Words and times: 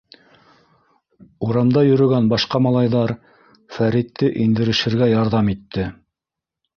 Урамда 1.47 1.83
йөрөгән 1.89 2.29
башҡа 2.31 2.61
малайҙар 2.67 3.13
Фәритте 3.75 4.31
индерешергә 4.47 5.11
ярҙам 5.11 5.53
итте. 5.55 5.85